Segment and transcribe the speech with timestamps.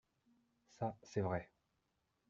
[0.71, 1.51] Ça, c’est vrai.